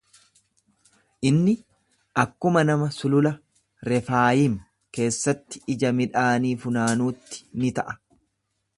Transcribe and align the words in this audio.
Inni 1.29 1.53
akkuma 2.23 2.63
nama 2.71 2.87
sulula 2.97 3.33
Refaayim 3.93 4.57
keessatti 4.99 5.65
ija 5.77 5.95
midhaanii 6.01 6.59
funaanuutti 6.65 7.47
ni 7.65 7.75
ta'a. 7.81 7.97